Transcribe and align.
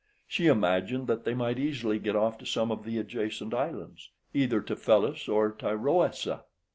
She 0.27 0.47
imagined 0.47 1.05
that 1.05 1.25
they 1.25 1.35
might 1.35 1.59
easily 1.59 1.99
get 1.99 2.15
off 2.15 2.39
to 2.39 2.45
some 2.47 2.71
of 2.71 2.85
the 2.85 2.97
adjacent 2.97 3.53
islands, 3.53 4.09
either 4.33 4.59
to 4.59 4.75
Phellus 4.75 5.29
or 5.29 5.51
Tyroessa. 5.51 6.41